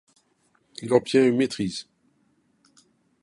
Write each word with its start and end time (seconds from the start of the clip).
Il 0.81 0.93
obtient 0.93 1.23
une 1.27 1.37
maîtrise. 1.37 1.87